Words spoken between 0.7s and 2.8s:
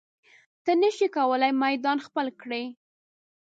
نشې کولی میدان خپل کړې.